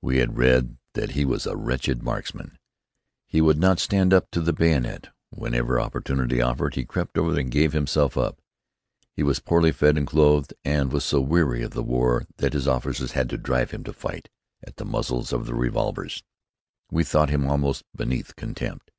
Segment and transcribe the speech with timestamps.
[0.00, 2.56] We had read that he was a wretched marksman:
[3.26, 7.50] he would not stand up to the bayonet: whenever opportunity offered he crept over and
[7.50, 8.40] gave himself up:
[9.12, 12.66] he was poorly fed and clothed and was so weary of the war that his
[12.66, 14.30] officers had to drive him to fight,
[14.66, 16.22] at the muzzles of their revolvers.
[16.90, 18.90] We thought him almost beneath contempt.